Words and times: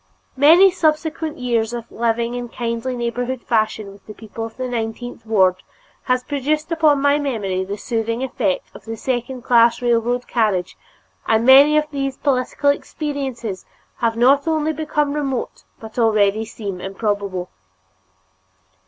Many 0.35 0.71
subsequent 0.71 1.37
years 1.37 1.73
of 1.73 1.91
living 1.91 2.33
in 2.33 2.49
kindly 2.49 2.95
neighborhood 2.97 3.43
fashion 3.43 3.91
with 3.91 4.03
the 4.07 4.15
people 4.15 4.43
of 4.47 4.57
the 4.57 4.67
nineteenth 4.67 5.27
ward 5.27 5.57
has 6.05 6.23
produced 6.23 6.71
upon 6.71 6.99
my 6.99 7.19
memory 7.19 7.63
the 7.63 7.77
soothing 7.77 8.23
effect 8.23 8.71
of 8.75 8.85
the 8.85 8.97
second 8.97 9.43
class 9.43 9.79
railroad 9.79 10.27
carriage 10.27 10.75
and 11.27 11.45
many 11.45 11.77
of 11.77 11.85
these 11.91 12.17
political 12.17 12.71
experiences 12.71 13.63
have 13.97 14.17
not 14.17 14.47
only 14.47 14.73
become 14.73 15.13
remote 15.13 15.65
but 15.79 15.99
already 15.99 16.45
seem 16.45 16.81
improbable. 16.81 17.51